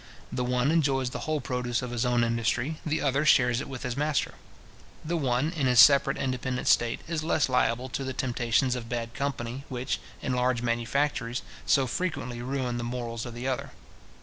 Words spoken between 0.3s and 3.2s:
The one enjoys the whole produce of his own industry, the